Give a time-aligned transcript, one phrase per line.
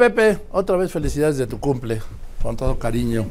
[0.00, 2.00] Pepe, otra vez felicidades de tu cumple,
[2.42, 3.26] con todo cariño.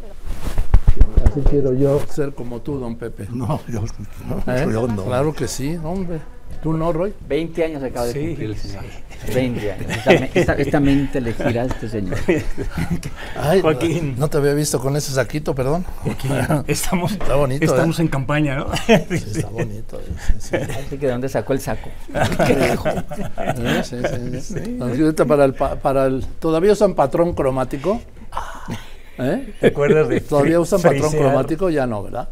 [1.26, 3.28] Así quiero yo ser como tú, don Pepe.
[3.32, 3.82] No, yo,
[4.28, 4.68] no, ¿Eh?
[4.72, 5.04] yo no.
[5.04, 6.22] Claro que sí, hombre.
[6.62, 7.14] ¿Tú no, Roy?
[7.28, 8.84] 20 años acaba de Sí, cumplir el señor.
[8.84, 9.34] sí.
[9.34, 9.86] 20 años.
[9.90, 12.18] Esta, esta- esta mente le gira a este señor.
[13.38, 14.16] Ay, Joaquín.
[14.18, 15.86] No te había visto con ese saquito, perdón.
[16.68, 18.02] Estamos, Está bonito, estamos ¿eh?
[18.02, 18.68] en campaña, ¿no?
[18.86, 20.02] Sí, está bonito.
[20.40, 20.56] sí, sí.
[20.58, 21.90] Así que de dónde sacó el saco.
[23.84, 23.96] Sí,
[24.42, 24.78] sí, sí.
[24.82, 28.02] Ahorita para el, para el, ¿Todavía usan patrón cromático?
[29.18, 29.54] ¿Eh?
[29.60, 31.70] ¿Te acuerdas de ¿Todavía usan patrón cromático?
[31.70, 32.30] Ya no, ¿verdad?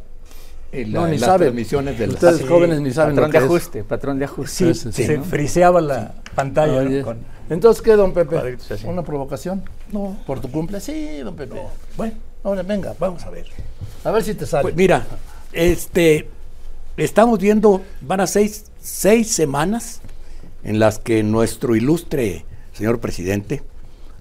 [0.81, 1.47] En No, ni las saben.
[1.47, 3.51] transmisiones de las- Ustedes Sí, jóvenes ni saben Patrón lo de es.
[3.51, 4.73] ajuste, patrón de ajuste.
[4.73, 5.23] Sí, Sí, sí, se ¿no?
[5.23, 7.17] friseaba la pantalla con-
[7.49, 8.57] Entonces, ¿qué, don Pepe?
[8.85, 9.63] ¿Una provocación?
[9.91, 10.17] No.
[10.27, 10.79] ¿Por tu cumple?
[10.81, 11.61] Sí, don Pepe.
[11.95, 12.13] Bueno,
[12.43, 13.45] Ahora, venga, vamos a ver.
[14.03, 14.61] a ver si te sale.
[14.63, 15.05] Pues mira,
[15.53, 16.29] este,
[16.97, 20.01] estamos viendo, van a seis, seis semanas
[20.63, 23.63] en las que nuestro ilustre señor presidente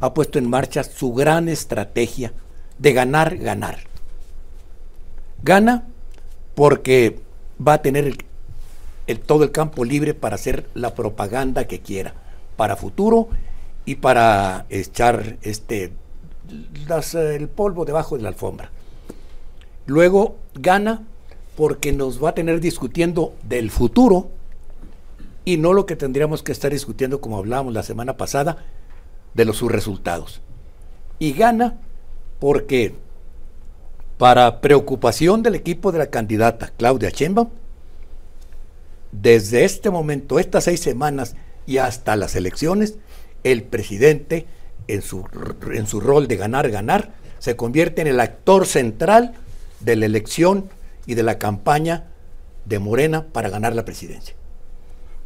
[0.00, 2.32] ha puesto en marcha su gran estrategia
[2.78, 3.78] de ganar, ganar.
[5.42, 5.84] Gana
[6.56, 7.20] porque
[7.64, 8.16] va a tener
[9.26, 12.14] todo el campo libre para hacer la propaganda que quiera,
[12.56, 13.28] para futuro
[13.84, 15.92] y para echar este,
[17.14, 18.70] el polvo debajo de la alfombra.
[19.86, 21.04] Luego gana
[21.56, 24.30] porque nos va a tener discutiendo del futuro
[25.44, 28.64] y no lo que tendríamos que estar discutiendo, como hablábamos la semana pasada,
[29.34, 30.40] de los sus resultados.
[31.18, 31.78] Y gana
[32.40, 32.94] porque,
[34.18, 37.48] para preocupación del equipo de la candidata Claudia Sheinbaum,
[39.12, 41.36] desde este momento, estas seis semanas
[41.66, 42.96] y hasta las elecciones,
[43.44, 44.46] el presidente,
[44.88, 45.24] en su,
[45.72, 49.34] en su rol de ganar, ganar, se convierte en el actor central
[49.80, 50.68] de la elección
[51.06, 52.04] y de la campaña
[52.64, 54.34] de Morena para ganar la presidencia.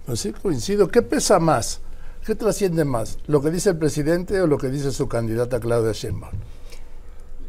[0.06, 0.88] Pues sí, coincido.
[0.88, 1.80] ¿Qué pesa más?
[2.24, 3.18] ¿Qué trasciende más?
[3.26, 6.32] ¿Lo que dice el presidente o lo que dice su candidata Claudia Sheinbaum?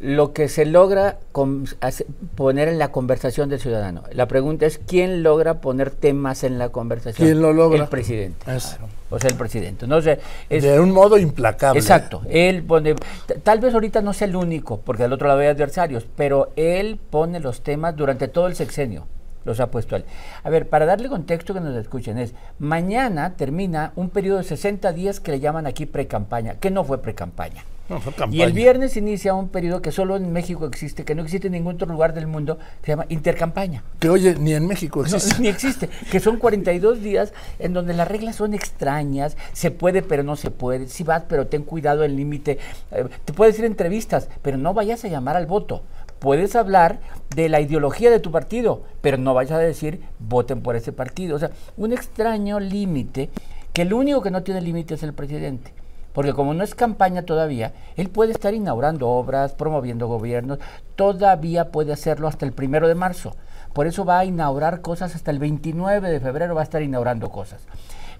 [0.01, 4.01] Lo que se logra con- hace- poner en la conversación del ciudadano.
[4.13, 7.27] La pregunta es, ¿quién logra poner temas en la conversación?
[7.27, 7.83] ¿Quién lo logra?
[7.83, 8.51] El presidente.
[8.51, 8.77] Es-
[9.11, 9.85] O sea, el presidente.
[9.87, 10.19] No sé,
[10.49, 11.79] es- de un modo implacable.
[11.79, 12.21] Exacto.
[12.29, 12.95] Él pone,
[13.43, 16.97] tal vez ahorita no sea el único, porque del otro lado hay adversarios, pero él
[17.09, 19.05] pone los temas durante todo el sexenio.
[19.43, 20.05] Los ha puesto él.
[20.43, 24.93] A ver, para darle contexto que nos escuchen, es mañana termina un periodo de 60
[24.93, 27.65] días que le llaman aquí pre-campaña, que no fue pre-campaña.
[27.91, 31.47] No, Y el viernes inicia un periodo que solo en México existe, que no existe
[31.47, 33.83] en ningún otro lugar del mundo, que se llama intercampaña.
[33.99, 35.41] Que oye, ni en México No, existe.
[35.41, 40.23] ni existe, que son 42 días en donde las reglas son extrañas, se puede pero
[40.23, 42.59] no se puede, si vas pero ten cuidado el límite,
[42.91, 45.83] eh, te puedes ir a entrevistas, pero no vayas a llamar al voto.
[46.19, 46.99] Puedes hablar
[47.35, 51.35] de la ideología de tu partido, pero no vayas a decir voten por ese partido.
[51.35, 53.31] O sea, un extraño límite
[53.73, 55.73] que el único que no tiene límite es el presidente.
[56.13, 60.59] Porque como no es campaña todavía, él puede estar inaugurando obras, promoviendo gobiernos,
[60.95, 63.35] todavía puede hacerlo hasta el primero de marzo.
[63.73, 67.29] Por eso va a inaugurar cosas hasta el 29 de febrero, va a estar inaugurando
[67.29, 67.61] cosas.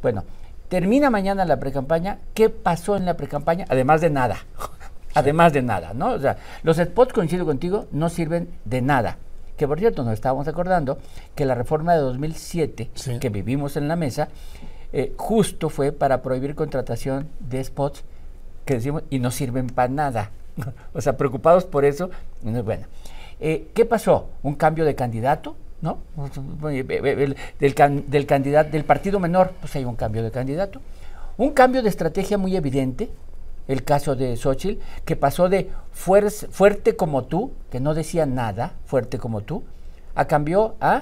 [0.02, 0.24] Bueno,
[0.69, 2.19] termina mañana la precampaña.
[2.34, 3.66] ¿Qué pasó en la precampaña?
[3.68, 4.38] Además de nada.
[5.13, 6.12] Además de nada, ¿no?
[6.13, 9.18] O sea, los spots, coincido contigo, no sirven de nada.
[9.58, 10.97] Que por cierto, nos estábamos acordando
[11.35, 13.19] que la reforma de 2007, Sí.
[13.19, 14.29] que vivimos en la mesa,
[14.94, 18.03] eh, justo fue para prohibir contratación de spots
[18.66, 20.31] que decimos y no sirven para nada.
[20.94, 22.09] o sea, preocupados por eso.
[22.41, 22.88] Bueno,
[23.40, 24.29] eh, ¿qué pasó?
[24.44, 25.56] ¿Un cambio de candidato?
[25.81, 25.97] ¿No?
[26.69, 30.79] El- Del, can- del candidato, del partido menor, pues hay un cambio de candidato.
[31.38, 33.09] Un cambio de estrategia muy evidente,
[33.68, 38.73] el caso de Xochitl, que pasó de fuer- fuerte como tú, que no decía nada,
[38.85, 39.63] fuerte como tú,
[40.13, 41.02] a cambió a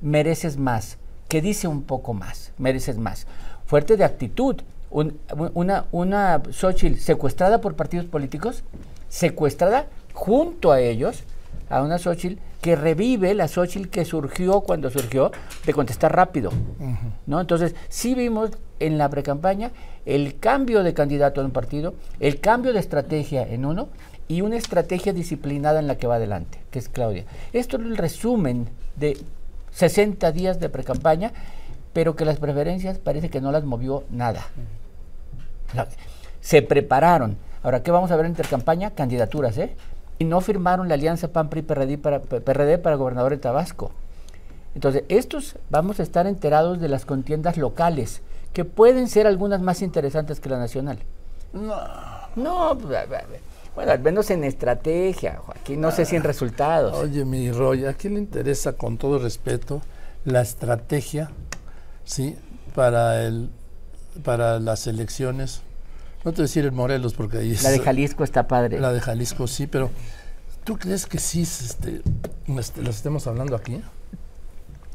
[0.00, 0.96] mereces más,
[1.30, 3.26] que dice un poco más, mereces más.
[3.64, 4.56] Fuerte de actitud.
[4.90, 5.18] Un-
[5.54, 8.64] una, una Xochitl secuestrada por partidos políticos,
[9.08, 11.22] secuestrada junto a ellos,
[11.68, 15.30] a una Xochitl que revive la Xochitl que surgió cuando surgió
[15.64, 16.50] de contestar rápido.
[17.26, 17.40] ¿no?
[17.40, 19.70] Entonces, sí vimos en la precampaña
[20.04, 23.88] el cambio de candidato en un partido, el cambio de estrategia en uno
[24.26, 27.24] y una estrategia disciplinada en la que va adelante, que es Claudia.
[27.52, 29.16] Esto es el resumen de
[29.80, 31.32] 60 días de precampaña,
[31.92, 34.46] pero que las preferencias parece que no las movió nada.
[36.40, 37.36] Se prepararon.
[37.62, 38.90] Ahora, ¿qué vamos a ver en intercampaña?
[38.90, 39.74] Candidaturas, ¿eh?
[40.18, 43.90] Y no firmaron la alianza PAN-PRI-PRD para, para gobernador de Tabasco.
[44.74, 48.22] Entonces, estos vamos a estar enterados de las contiendas locales,
[48.52, 50.98] que pueden ser algunas más interesantes que la nacional.
[51.52, 51.74] No.
[52.36, 53.49] No, a- a-
[53.80, 56.94] bueno, al menos en estrategia, Joaquín, no sé si en resultados.
[56.98, 59.80] Oye, mi Roy, ¿a quién le interesa, con todo respeto,
[60.26, 61.30] la estrategia,
[62.04, 62.36] sí,
[62.74, 63.48] para el,
[64.22, 65.62] para las elecciones
[66.24, 67.62] No te voy a decir en Morelos porque ahí es...
[67.62, 68.78] La de Jalisco está padre.
[68.78, 69.88] La de Jalisco sí, pero
[70.64, 72.02] ¿tú crees que sí este,
[72.48, 73.76] este, las estemos hablando aquí?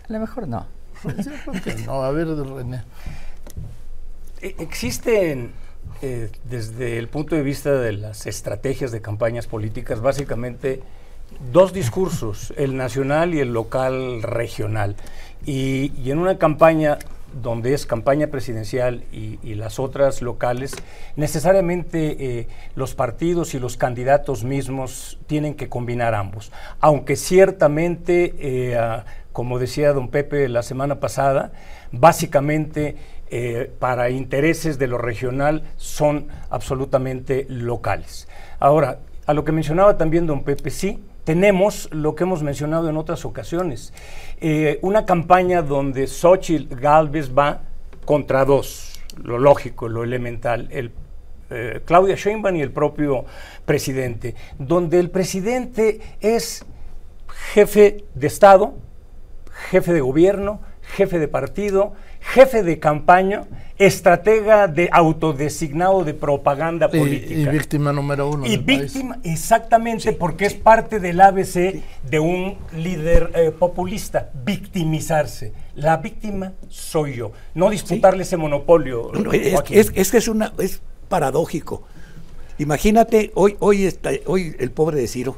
[0.08, 0.68] A lo mejor no.
[1.04, 2.84] Yo creo que no, a ver, René.
[4.42, 5.54] E- Existen,
[6.02, 10.82] eh, desde el punto de vista de las estrategias de campañas políticas, básicamente
[11.52, 14.96] dos discursos, el nacional y el local regional.
[15.46, 16.98] Y, y en una campaña
[17.42, 20.76] donde es campaña presidencial y, las otras locales,
[21.16, 26.52] necesariamente eh, los partidos y los candidatos mismos tienen que combinar ambos.
[26.80, 28.78] Aunque ciertamente, eh,
[29.32, 31.52] como decía don Pepe la semana pasada,
[31.92, 32.96] básicamente
[33.30, 38.28] eh, para intereses de lo regional son absolutamente locales.
[38.60, 42.98] Ahora, a lo que mencionaba también don Pepe, sí, tenemos lo que hemos mencionado en
[42.98, 43.94] otras ocasiones,
[44.40, 47.62] eh, una campaña donde Xochitl Galvez va
[48.06, 50.92] contra dos, lo lógico, lo elemental, el
[51.50, 53.26] eh, Claudia Sheinbaum y el propio
[53.66, 56.66] presidente, donde el presidente es
[57.54, 58.76] jefe de Estado,
[59.70, 61.94] jefe de gobierno, jefe de partido,
[62.34, 63.44] jefe de campaña,
[63.78, 67.34] estratega de autodesignado de propaganda Y, política.
[67.40, 68.46] y víctima número uno.
[68.46, 68.82] Y del país.
[68.94, 75.54] víctima, exactamente, porque es parte del ABC de un líder eh, populista, victimizarse.
[75.76, 79.12] La víctima soy yo, no disputarle ese monopolio.
[79.14, 79.78] No, es, Joaquín.
[79.78, 81.84] es- es que es una es paradójico.
[82.58, 85.38] Imagínate, hoy, hoy está, hoy el pobre de Ciro,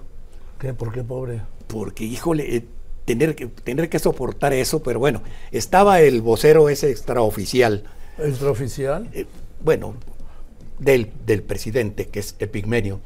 [0.59, 0.73] ¿Qué?
[0.73, 1.41] ¿Por qué pobre?
[1.67, 2.65] porque híjole, eh,
[3.07, 5.21] tener que, tener que soportar eso, pero bueno,
[5.53, 7.83] estaba el vocero ese extraoficial,
[8.17, 9.07] ¿Extraoficial?
[9.13, 9.25] eh,
[9.63, 9.95] bueno,
[10.77, 12.99] del, del presidente, que es Epigmenio,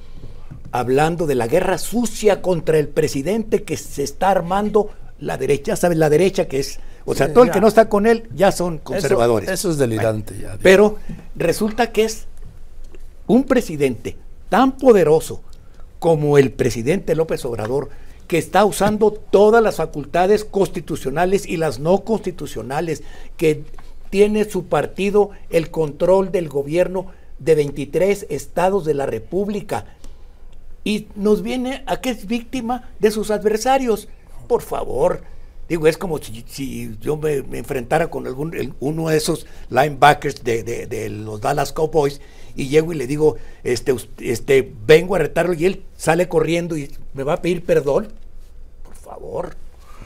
[0.71, 4.89] hablando de la guerra sucia contra el presidente que se está armando
[5.19, 5.99] la derecha, ¿sabes?
[5.99, 8.51] La derecha que es, o sea, Sí, todo el que no está con él ya
[8.51, 9.49] son conservadores.
[9.49, 10.57] Eso, eso es delirante ya.
[10.63, 10.97] Pero
[11.35, 12.25] resulta que es
[13.27, 14.17] un presidente
[14.49, 15.43] tan poderoso
[15.99, 17.89] como el presidente López Obrador,
[18.31, 23.03] que está usando todas las facultades constitucionales y las no constitucionales,
[23.35, 23.65] que
[24.09, 27.07] tiene su partido el control del gobierno
[27.39, 29.83] de 23 estados de la República
[30.85, 34.07] y nos viene a que es víctima de sus adversarios.
[34.47, 35.23] Por favor.
[35.67, 40.63] Digo, es como si, si yo me, enfrentara con algún, uno de esos linebackers de,
[40.63, 42.21] de- de los Dallas Cowboys
[42.55, 43.35] y llego y le digo,
[43.65, 48.07] este, este, vengo a retarlo y él sale corriendo y me va a pedir perdón.
[49.11, 49.55] Favor.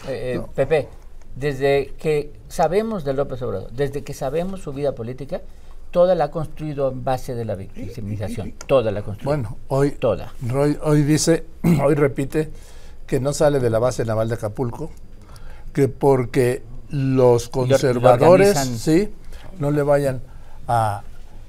[0.08, 0.88] Eh, eh, Pepe,
[1.36, 5.42] desde que sabemos de López Obrador, desde que sabemos su vida política,
[5.92, 8.54] toda la ha construido en base de la victimización.
[8.66, 9.30] Toda la ha construido.
[9.30, 10.34] Bueno, hoy, Toda.
[10.42, 11.46] Roy- hoy dice,
[11.84, 12.50] hoy repite
[13.06, 14.90] que no sale de la base naval de Acapulco,
[15.72, 19.14] que porque los lo conservadores, sí,
[19.60, 20.22] no le vayan
[20.68, 21.04] a,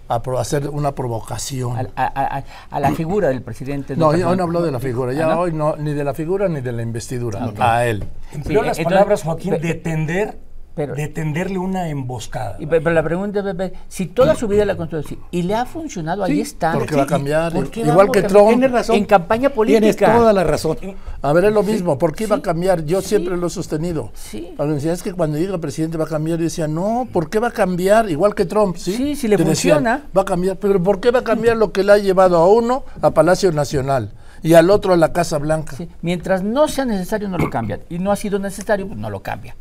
[0.08, 1.76] a pro- hacer una provocación.
[1.76, 3.96] A, a- a- a la figura del presidente.
[3.96, 4.30] no, personal.
[4.32, 5.40] hoy no habló de la figura, ya Ah, ¿no?
[5.40, 8.04] hoy no, ni de la figura ni de la investidura, a él.
[8.32, 10.38] Empleó Sí, las entonces, palabras, Joaquín, pe- de tender,
[10.76, 12.56] pero- de tenderle una emboscada.
[12.60, 16.22] Y pero la pregunta es, si toda su vida la construyó y le ha funcionado,
[16.22, 16.74] ahí está.
[16.74, 18.48] porque va a cambiar, ¿Por qué igual que Trump.
[18.48, 18.96] Tienes razón.
[18.96, 19.80] En campaña política.
[19.80, 20.76] Tienes toda la razón.
[21.22, 22.84] A ver, es lo mismo, ¿por qué iba a cambiar?
[22.84, 24.10] Yo siempre lo he sostenido.
[24.14, 24.52] Sí.
[24.56, 27.30] Cuando decían, es que cuando llega el presidente va a cambiar, yo decía, no, ¿por
[27.30, 28.10] qué va a cambiar?
[28.10, 28.92] Igual que Trump, ¿sí?
[28.92, 30.02] Sí, si le Te decían, funciona.
[30.16, 32.46] va a cambiar, pero ¿por qué va a cambiar lo que le ha llevado a
[32.46, 34.12] uno a Palacio Nacional
[34.42, 35.76] y al otro a la Casa Blanca?
[35.76, 37.80] Sí, Mientras no sea necesario, no lo cambian.
[37.88, 39.56] Y no ha sido necesario, pues no lo cambia.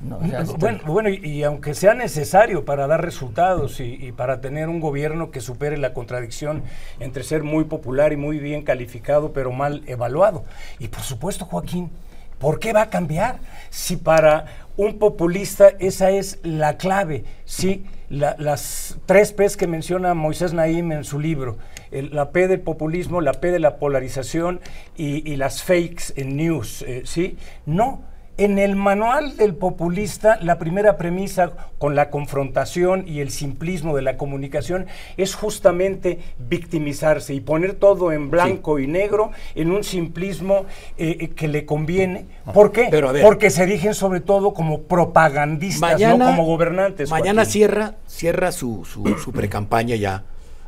[0.00, 3.94] No, o sea, es- Bueno, bueno, y, y aunque sea necesario para dar resultados y,
[3.94, 6.62] y para tener un gobierno que supere la contradicción
[7.00, 10.44] entre ser muy popular y muy bien calificado, pero mal evaluado.
[10.78, 11.90] Y por supuesto, Joaquín,
[12.38, 13.38] ¿por qué va a cambiar?
[13.70, 20.14] Si para un populista esa es la clave, sí, la- las tres P's que menciona
[20.14, 21.56] Moisés Naim en su libro,
[21.90, 24.60] el- la P del populismo, la P de la polarización
[24.96, 27.36] y, las fakes en news, eh, ¿sí?
[27.66, 28.02] No.
[28.38, 34.02] En el manual del populista, la primera premisa con la confrontación y el simplismo de
[34.02, 40.66] la comunicación es justamente victimizarse y poner todo en blanco y negro en un simplismo
[40.98, 42.26] eh, eh, que le conviene.
[42.52, 42.88] ¿Por qué?
[42.90, 43.22] Pero a ver.
[43.22, 47.08] Porque se erigen sobre todo como propagandistas, no como gobernantes.
[47.10, 47.52] Mañana Joaquín.
[47.52, 50.24] cierra, cierra su, su, su precampaña ya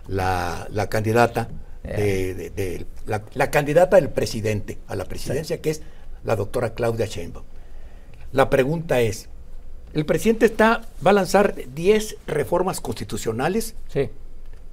[0.07, 1.49] la, la candidata
[1.83, 5.83] de, de- de- la, la candidata del presidente a la presidencia, que es
[6.25, 7.45] la doctora Claudia Sheinbaum.
[8.33, 9.29] La pregunta es,
[9.95, 14.11] el presidente está, va a lanzar 10 reformas constitucionales sí.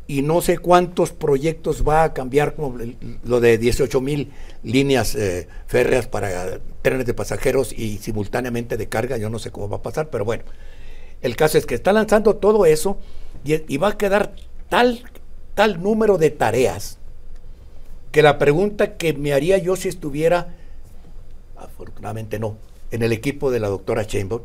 [0.07, 2.77] y no sé cuántos proyectos va a cambiar, como
[3.23, 4.31] lo de 18 mil
[4.63, 9.69] líneas eh, férreas para trenes de pasajeros y simultáneamente de carga, yo no sé cómo
[9.69, 10.43] va a pasar, pero bueno,
[11.21, 12.97] el caso es que está lanzando todo eso
[13.43, 14.35] y, y va a quedar
[14.69, 15.03] tal
[15.55, 16.99] tal número de tareas
[18.11, 20.53] que la pregunta que me haría yo si estuviera,
[21.57, 22.57] afortunadamente no,
[22.91, 24.39] en el equipo de la doctora Chamber,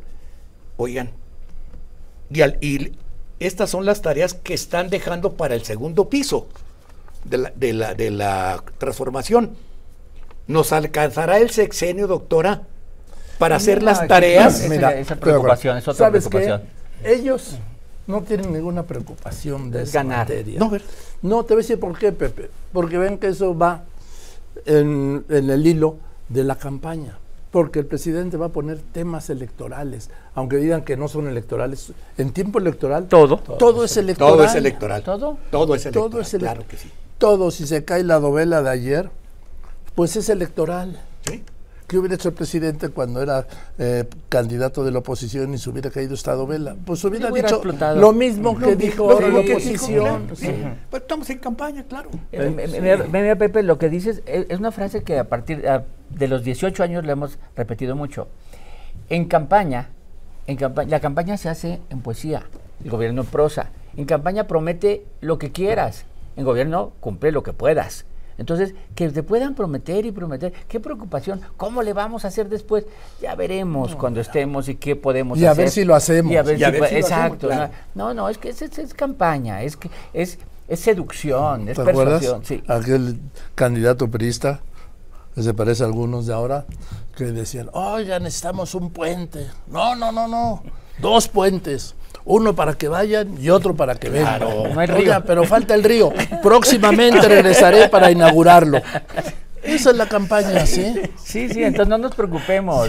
[0.77, 1.11] oigan,
[2.31, 2.93] y, y
[3.39, 6.49] estas son las tareas que están dejando para el segundo piso
[7.25, 9.51] de la, de la, de la transformación.
[10.47, 12.63] ¿Nos alcanzará el sexenio, doctora,
[13.39, 14.61] para hacer las tareas?
[14.63, 16.63] Esa, esa preocupación es otra ¿Sabes preocupación.
[17.03, 17.15] Qué?
[17.15, 17.57] Ellos
[18.07, 20.19] no tienen ninguna preocupación de esa Ganar.
[20.29, 20.59] materia.
[21.23, 22.51] No, te voy a decir por qué, Pepe.
[22.73, 23.85] Porque ven que eso va
[24.67, 25.97] en, en el hilo
[26.29, 27.19] de la campaña.
[27.51, 31.93] Porque el presidente va a poner temas electorales, aunque digan que no son electorales.
[32.17, 33.39] En tiempo electoral, Todo.
[33.39, 34.35] todo es electoral.
[34.35, 35.03] Todo es electoral.
[35.03, 35.37] ¿Todo?
[35.51, 36.11] Todo es electoral.
[36.11, 36.91] Todo es ele- Claro que sí.
[37.19, 39.11] Todo, si se cae la novela de ayer,
[39.97, 41.01] pues es electoral.
[41.29, 41.43] Sí.
[41.89, 45.91] ¿Qué hubiera hecho el presidente cuando era eh, candidato de la oposición y se hubiera
[45.91, 46.77] caído esta novela?
[46.87, 48.01] Pues hubiera, hubiera dicho explotado.
[48.01, 50.29] lo mismo que Lo dijo la dijo, oposición.
[50.37, 50.55] sí.
[50.89, 52.11] Pues estamos en campaña, claro.
[52.31, 52.69] Eh, me-
[53.11, 55.67] mira, Pepe, lo que dices es, es una frase que a partir
[56.11, 58.29] de los 18 años le hemos repetido mucho.
[59.09, 59.89] En campaña,
[60.47, 62.45] en campa- la campaña se hace en poesía,
[62.85, 63.71] el gobierno en prosa.
[63.97, 66.05] En campaña promete lo que quieras,
[66.37, 68.05] en gobierno cumple lo que puedas.
[68.39, 72.87] Entonces, que te puedan prometer y prometer, qué preocupación, ¿cómo le vamos a hacer después?
[73.21, 75.65] Ya veremos cuando estemos y qué podemos Y a hacer.
[75.65, 76.33] ver si lo hacemos.
[76.33, 77.49] Y a ver Y a si ver lo hacemos, exacto.
[77.49, 77.73] claro.
[77.95, 80.39] No, no, es que es, es- es campaña, es que es,
[80.69, 82.21] es seducción, es ¿Te acuerdas?
[82.21, 82.45] persuasión.
[82.47, 82.63] Sí.
[82.67, 83.19] Aquel
[83.55, 84.61] candidato perista,
[85.35, 86.67] que se parece a algunos de ahora,
[87.17, 89.47] que decían, oiga, necesitamos un puente.
[89.69, 90.63] No, no, no, no.
[90.99, 91.95] Dos puentes.
[92.25, 94.41] Uno para que vayan y otro para que vengan.
[94.41, 94.97] no hay río.
[94.97, 96.13] Oiga, pero falta el río.
[96.43, 98.81] Próximamente regresaré para inaugurarlo.
[99.75, 100.95] Esa es la campaña, ¿sí?
[101.23, 102.89] Sí, sí, entonces no nos preocupemos.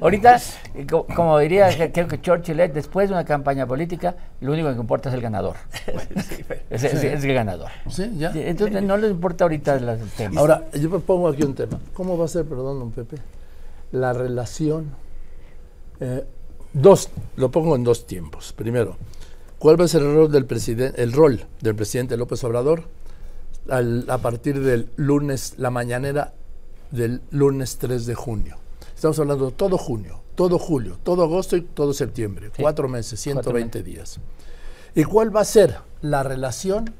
[0.00, 0.40] Ahorita,
[0.74, 4.80] eh, co- como diría creo que Churchill, después de una campaña política, lo único que
[4.80, 5.56] importa es el ganador.
[6.70, 7.68] es, es- es el ganador.
[7.88, 8.32] Sí, ya.
[8.32, 10.36] Sí, Entonces no les importa ahorita las temas.
[10.38, 11.78] Ahora, yo me pongo aquí un tema.
[11.94, 13.16] ¿Cómo va a ser, perdón, don Pepe,
[13.92, 14.86] la relación?
[16.00, 16.24] eh,
[16.72, 18.52] dos, lo pongo en dos tiempos.
[18.54, 18.96] Primero,
[19.58, 22.84] ¿cuál va a ser el rol del presidente, el rol del presidente López Obrador
[23.68, 26.32] al- a partir del lunes, la mañanera
[26.90, 28.56] del lunes 3 de junio?
[28.94, 32.50] Estamos hablando de todo junio, todo julio, todo agosto y todo septiembre.
[32.54, 32.62] Sí.
[32.62, 34.18] Cuatro meses, Cuatro 120 días.
[34.94, 36.92] ¿Y cuál va a ser la relación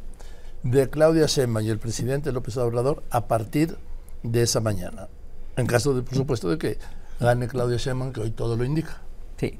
[0.62, 3.76] de Claudia Sheinbaum y el presidente López Obrador a partir
[4.22, 5.08] de esa mañana?
[5.56, 6.78] En caso, de, por supuesto, de que
[7.18, 8.98] gane Claudia Sheinbaum, que hoy todo lo indica.
[9.36, 9.58] Sí.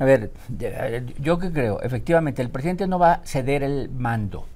[0.00, 0.30] A ver,
[1.20, 4.46] yo que creo, efectivamente, el presidente no va a ceder el mando.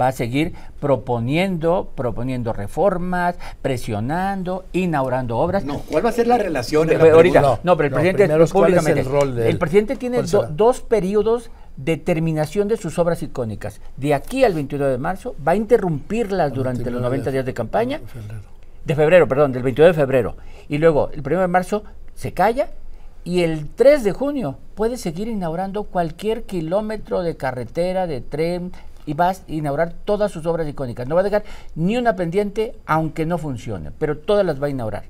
[0.00, 5.64] Va a seguir proponiendo, proponiendo reformas, presionando, inaugurando obras.
[5.64, 6.90] No, ¿cuál va a ser la relación?
[6.90, 9.58] Es la ahorita, no, pero el No, presidente primero es el rol de él.
[9.58, 13.80] presidente tiene dos periodos de terminación de sus obras icónicas.
[13.96, 17.54] De aquí al 29 de marzo va a interrumpirlas durante los 29 90 días de
[17.54, 17.98] campaña.
[17.98, 18.42] de febrero.
[18.84, 20.36] De febrero, perdón, del 29 de febrero.
[20.68, 21.84] Y luego, el 1 de marzo
[22.14, 22.68] se calla
[23.24, 28.72] y el 3 de junio puede seguir inaugurando cualquier kilómetro de carretera, de tren,
[29.06, 31.06] y va a inaugurar todas sus obras icónicas.
[31.08, 31.44] No va a dejar
[31.74, 35.04] ni una pendiente, aunque no funcione, pero todas las va a inaugurar.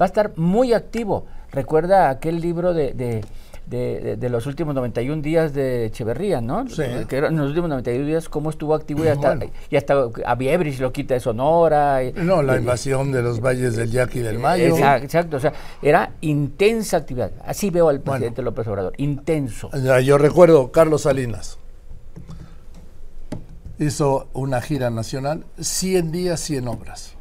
[0.00, 1.26] Va a estar muy activo.
[1.52, 3.24] Recuerda aquel libro de, de,
[3.66, 6.66] de- de- de los últimos 91 días de Echeverría, ¿no?
[6.68, 6.82] Sí.
[7.08, 9.52] Que eran los últimos 91 días, cómo estuvo activo y hasta, Bueno.
[9.70, 9.94] y hasta
[10.24, 12.02] a Viebris lo quita de Sonora.
[12.04, 14.64] y- No, la y- invasión de los valles del Yaqui y del Mayo.
[14.66, 17.32] Exacto, exacto, o sea, era intensa actividad.
[17.44, 18.12] Así veo al Bueno.
[18.12, 19.68] presidente López Obrador, intenso.
[19.82, 21.58] Ya, Yo recuerdo Carlos Salinas.
[23.78, 27.14] Hizo una gira nacional, 100 días, 100 obras.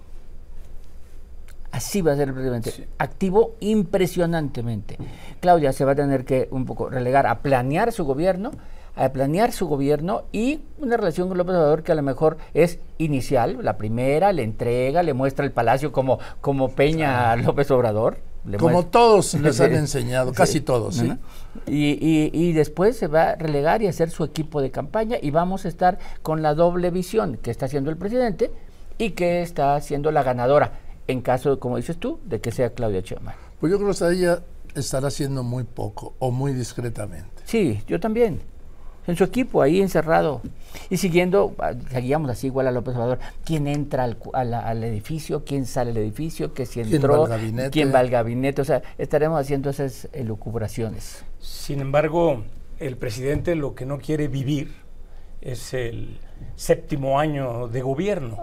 [1.72, 2.88] Así va a ser el presidente.
[2.98, 4.98] Activo impresionantemente.
[5.40, 8.52] Claudia se va a tener que un poco relegar a planear su gobierno,
[8.96, 12.80] a planear su gobierno y una relación con López Obrador que a lo mejor es
[12.98, 18.18] inicial, la primera, le entrega, le muestra el palacio como, como Peña a López Obrador.
[18.48, 20.36] Le Como muestra- todos les han enseñado, Sí.
[20.38, 21.01] casi todos.
[21.66, 25.32] Y, y- y después se va a relegar y hacer su equipo de campaña y
[25.32, 28.51] vamos a estar con la doble visión que está haciendo el presidente
[28.98, 33.01] y que está haciendo la ganadora en caso, como dices tú, de que sea Claudia
[33.01, 33.36] Sheinbaum.
[33.60, 34.42] Pues yo creo que ella
[34.75, 37.30] estará haciendo muy poco o muy discretamente.
[37.46, 38.42] Sí, yo también.
[39.08, 40.42] En su equipo, ahí encerrado.
[40.90, 43.20] Y siguiendo, ah, seguíamos así igual a López Obrador.
[43.46, 45.44] ¿Quién entra al, cu- a la- al edificio?
[45.46, 46.54] ¿Quién sale del edificio?
[46.54, 47.14] ¿Qué si ¿Quién entró?
[47.20, 47.70] va al gabinete?
[47.72, 48.62] ¿Quién va al gabinete?
[48.62, 51.24] O sea, estaremos haciendo esas elucubraciones.
[51.40, 52.44] Sin embargo,
[52.80, 54.74] el presidente lo que no quiere vivir
[55.42, 56.20] es el
[56.56, 58.38] séptimo año de gobierno.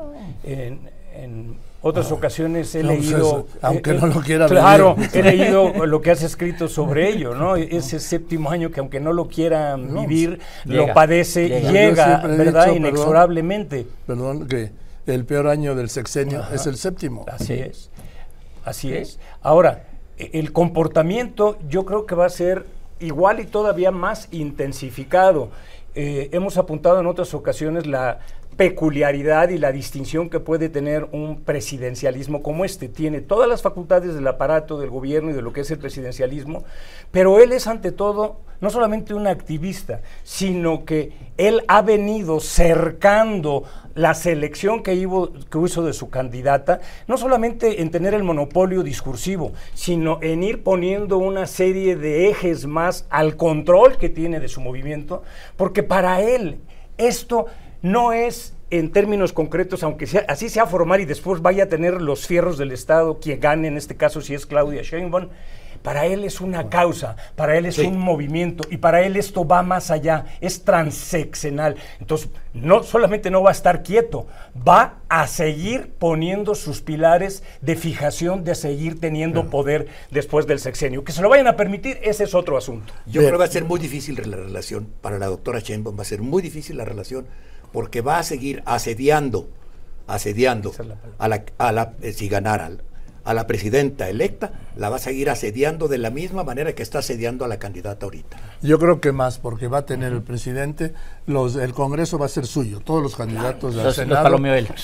[0.44, 3.18] En, en otras ocasiones he No, pues leído...
[3.18, 5.10] eso, aunque eh, no lo quiera Claro, vivir.
[5.14, 7.54] he leído lo que has escrito sobre ello, ¿no?
[7.56, 11.70] Ese séptimo año que aunque no lo quieran No, vivir, llega, lo padece llega.
[11.70, 12.64] y llega, ¿verdad?
[12.66, 12.76] dicho.
[12.76, 13.86] Inexorablemente.
[14.06, 14.72] Perdón, que
[15.06, 17.24] el peor año del sexenio es el séptimo.
[17.30, 17.90] Así es.
[18.64, 19.18] Así es.
[19.42, 19.84] Ahora,
[20.18, 22.66] e- el comportamiento yo creo que va a ser
[23.00, 25.50] igual y todavía más intensificado.
[25.94, 28.18] Eh, hemos apuntado en otras ocasiones la
[28.56, 32.88] peculiaridad y la distinción que puede tener un presidencialismo como este.
[32.88, 36.64] Tiene todas las facultades del aparato del gobierno y de lo que es el presidencialismo,
[37.10, 43.64] pero él es ante todo no solamente un activista, sino que él ha venido cercando
[43.94, 48.82] la selección que, ibo- que hizo de su candidata, no solamente en tener el monopolio
[48.82, 54.48] discursivo, sino en ir poniendo una serie de ejes más al control que tiene de
[54.48, 55.22] su movimiento,
[55.56, 56.58] porque para él
[56.96, 57.46] esto
[57.84, 62.00] no es en términos concretos, aunque sea, así sea formar y después vaya a tener
[62.00, 65.28] los fierros del Estado, quien gane en este caso si es Claudia Sheinbaum,
[65.82, 67.82] para él es una causa, para él es Sí.
[67.84, 71.76] un movimiento y para él esto va más allá, es transeccional.
[72.00, 74.26] Entonces, no solamente no va a estar quieto,
[74.66, 81.04] va a seguir poniendo sus pilares de fijación, de seguir teniendo poder después del sexenio.
[81.04, 82.94] Que se lo vayan a permitir, ese es otro asunto.
[83.04, 83.24] Yo Bien.
[83.26, 86.06] creo que va a ser muy difícil la relación para la doctora Sheinbaum, va a
[86.06, 87.26] ser muy difícil la relación
[87.74, 89.50] porque va a seguir asediando,
[90.06, 90.72] asediando
[91.18, 92.70] a la, a la eh, si ganara
[93.26, 96.98] a la presidenta electa, la va a seguir asediando de la misma manera que está
[96.98, 98.36] asediando a la candidata ahorita.
[98.60, 100.92] Yo creo que más, porque va a tener el presidente,
[101.24, 104.24] los, el Congreso va a ser suyo, todos los candidatos del Los- los Senado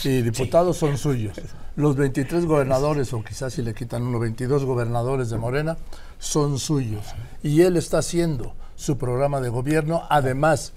[0.07, 1.39] y diputados son suyos.
[1.77, 5.77] Los 23 gobernadores, o quizás si le quitan uno, 22 gobernadores de Morena,
[6.19, 7.05] son suyos.
[7.43, 10.73] Y él está haciendo su programa de gobierno, además,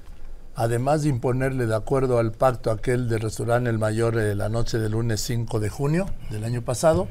[0.56, 4.78] además de imponerle de acuerdo al pacto aquel del restaurante El Mayor eh, la noche
[4.80, 7.08] del lunes 5 de junio del año pasado,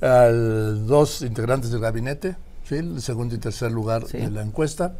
[0.00, 2.76] a dos integrantes del gabinete, ¿sí?
[2.76, 4.18] el segundo y tercer lugar Sí.
[4.18, 4.94] de la encuesta,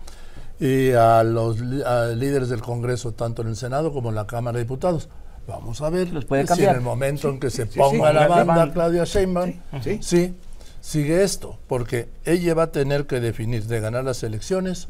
[0.59, 4.57] y a los a líderes del Congreso, tanto en el Senado como en la Cámara
[4.59, 5.09] de Diputados.
[5.47, 6.71] Vamos a ver Los puede si cambiar.
[6.71, 8.73] en el momento en que se ponga sí, la la banda.
[8.73, 9.99] Claudia Sheinbaum, Sí.
[10.03, 10.35] sí,
[10.81, 14.89] sigue esto, porque ella va a tener que definir de ganar las elecciones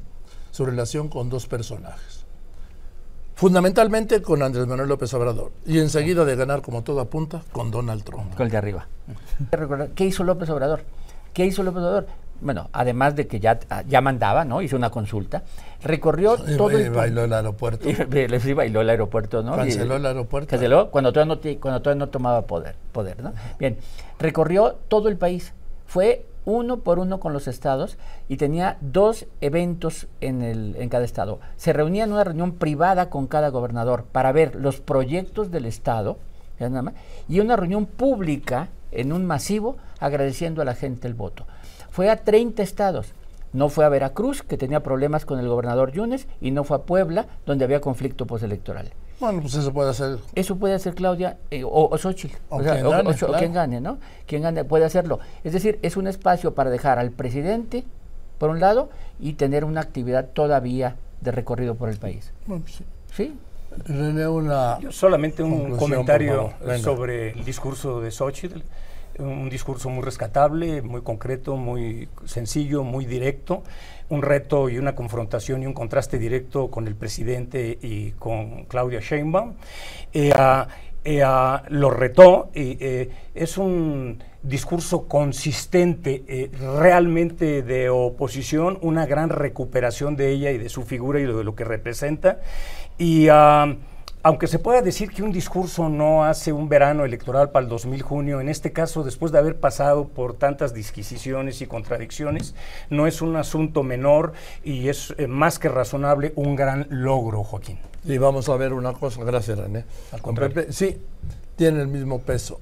[0.52, 2.15] su relación con dos personajes.
[3.36, 8.02] Fundamentalmente con Andrés Manuel López Obrador y enseguida de ganar, como todo apunta, con Donald
[8.02, 8.34] Trump.
[8.34, 8.86] Con el de arriba.
[9.94, 10.80] ¿Qué hizo López Obrador?
[11.34, 12.06] ¿Qué hizo López Obrador?
[12.40, 14.62] Bueno, además de que ya, ya mandaba, ¿no?
[14.62, 15.42] Hizo una consulta.
[15.82, 17.86] Recorrió Y todo ba- el bailó el aeropuerto.
[17.90, 19.54] Y sí bailó el aeropuerto, ¿no?
[19.54, 20.48] Canceló Y- el aeropuerto.
[20.50, 23.34] Canceló cuando todavía no, cuando todavía no tomaba poder, poder, ¿no?
[23.58, 23.76] Bien,
[24.18, 25.52] recorrió todo el país.
[25.86, 31.04] Fue uno por uno con los estados y tenía dos eventos en, el, en cada
[31.04, 31.40] estado.
[31.56, 36.18] Se reunía en una reunión privada con cada gobernador para ver los proyectos del estado
[37.28, 41.46] y una reunión pública en un masivo agradeciendo a la gente el voto.
[41.90, 43.12] Fue a 30 estados.
[43.52, 46.82] No fue a Veracruz, que tenía problemas con el gobernador Yunes, y no fue a
[46.82, 48.92] Puebla, donde había conflicto postelectoral.
[49.18, 50.18] Bueno, pues eso puede hacer.
[50.34, 53.12] Eso puede hacer Claudia eh, o, o Xochitl, O o, sea, quien o- gane, o-
[53.12, 53.34] o claro.
[53.38, 53.98] quien gane, ¿no?
[54.26, 55.20] Quien gane puede hacerlo.
[55.44, 57.84] Es decir, es un espacio para dejar al presidente,
[58.38, 62.32] por un lado, y tener una actividad todavía de recorrido por el país.
[62.46, 62.84] Bueno, pues sí.
[63.14, 63.34] ¿Sí?
[63.86, 64.78] René, una.
[64.80, 66.52] Yo solamente un comentario
[66.82, 68.60] sobre el discurso de Xochitl.
[69.18, 73.62] Un discurso muy rescatable, muy concreto, muy sencillo, muy directo.
[74.08, 79.00] Un reto y una confrontación y un contraste directo con el presidente y con Claudia
[79.00, 79.54] Sheinbaum.
[80.12, 80.32] Eh,
[81.08, 81.22] eh,
[81.68, 90.30] lo retó eh, es un discurso consistente, eh, realmente de oposición, una gran recuperación de
[90.30, 92.40] ella y de su figura y de lo que representa.
[92.98, 93.76] Y ah,
[94.26, 98.02] aunque se pueda decir que un discurso no hace un verano electoral para el 2000
[98.02, 102.56] junio, en este caso, después de haber pasado por tantas disquisiciones y contradicciones,
[102.90, 104.32] no es un asunto menor
[104.64, 107.78] y es eh, más que razonable un gran logro, Joaquín.
[108.02, 109.84] Y vamos a ver una cosa, gracias René.
[110.10, 110.56] Al Con contrario.
[110.56, 111.00] Pepe, sí,
[111.54, 112.60] tiene el mismo peso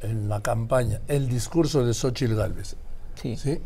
[0.00, 2.76] en la campaña el discurso de Xochitl Galvez,
[3.20, 3.36] Sí.
[3.36, 3.60] ¿sí?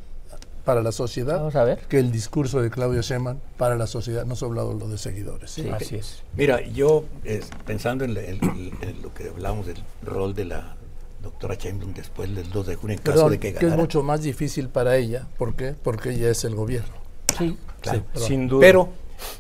[0.68, 1.78] Para la sociedad, Vamos a ver.
[1.88, 5.50] que el discurso de Claudia Sheinbaum para la sociedad, no solo hablado lo de seguidores.
[5.50, 5.62] ¿sí?
[5.62, 5.68] Sí.
[5.70, 6.22] Así es.
[6.36, 10.44] Mira, yo eh, pensando en, la- el- el- en lo que hablamos del rol de
[10.44, 10.76] la
[11.22, 13.76] doctora Sheinbaum después del 2 de junio en caso Perdón, de que que, ganara.
[13.76, 15.74] es mucho más difícil para ella, ¿por qué?
[15.82, 16.94] Porque ella es el gobierno.
[17.38, 17.56] Sí.
[17.80, 18.04] Claro.
[18.14, 18.24] Sí.
[18.26, 18.60] Sin duda.
[18.60, 18.90] Pero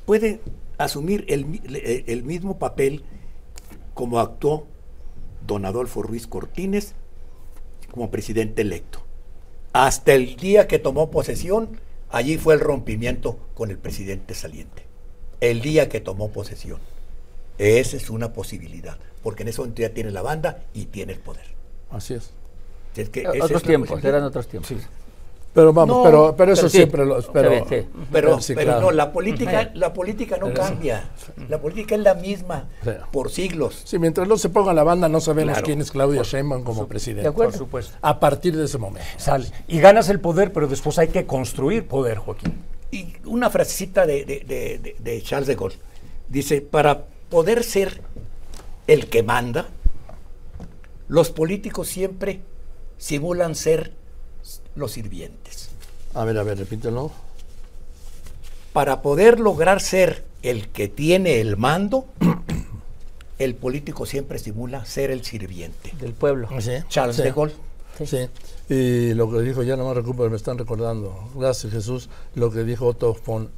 [0.06, 0.40] puede
[0.78, 1.60] asumir el,
[2.06, 3.04] el mismo papel
[3.92, 4.66] como actuó
[5.46, 6.94] don Adolfo Ruiz Cortines
[7.90, 9.02] como presidente electo.
[9.72, 14.84] Hasta el día que tomó posesión, allí fue el rompimiento con el presidente saliente.
[15.40, 16.80] El día que tomó posesión.
[17.58, 21.18] Esa es una posibilidad, porque en ese momento ya tiene la banda y tiene el
[21.18, 21.44] poder.
[21.90, 22.30] Así es.
[22.96, 24.72] Es que Eh, otros tiempos, eran otros tiempos.
[25.58, 26.76] Pero vamos, No, pero, pero eso pero sí.
[26.76, 27.20] siempre lo.
[27.32, 27.86] Pero, Sí.
[28.12, 28.80] Pero, sí, pero claro.
[28.82, 31.10] no, la política, la política no cambia.
[31.48, 32.90] La política es la misma Sí.
[33.10, 33.82] por siglos.
[33.84, 35.66] Sí, mientras no se ponga la banda, no sabemos Claro.
[35.66, 37.22] quién es Claudia Sheinbaum como presidente.
[37.22, 37.50] ¿De acuerdo?
[37.50, 37.96] Por supuesto.
[38.02, 39.08] A partir de ese momento.
[39.16, 39.46] Sale.
[39.66, 42.54] Y ganas el poder, pero después hay que construir poder, Joaquín.
[42.92, 45.78] Y una frasecita de, de- de- de- de Charles de Gaulle.
[46.28, 48.00] Dice, para poder ser
[48.86, 49.66] el que manda,
[51.08, 52.42] los políticos siempre
[52.96, 53.97] simulan ser
[54.78, 55.70] los sirvientes.
[56.14, 57.10] A ver, a ver, repítelo.
[58.72, 62.06] Para poder lograr ser el que tiene el mando,
[63.38, 65.92] el político siempre simula ser el sirviente.
[66.00, 66.48] Del pueblo.
[66.60, 67.22] Sí, Charles sí.
[67.22, 67.54] de Gaulle.
[68.04, 68.28] Sí.
[68.68, 71.30] Y lo que dijo, ya no me recupero, me están recordando.
[71.34, 72.08] Gracias, Jesús.
[72.34, 73.50] Lo que dijo Otto von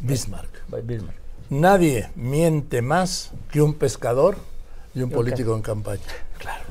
[0.00, 0.68] Bismarck.
[0.68, 1.16] By Bismarck.
[1.50, 4.36] Nadie miente más que un pescador
[4.94, 6.02] y un político en campaña.
[6.38, 6.64] Claro.